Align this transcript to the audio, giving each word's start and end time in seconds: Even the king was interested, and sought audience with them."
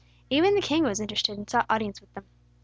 Even 0.31 0.55
the 0.55 0.61
king 0.63 0.83
was 0.83 0.99
interested, 0.99 1.37
and 1.37 1.47
sought 1.47 1.67
audience 1.69 2.01
with 2.01 2.11
them." 2.15 2.25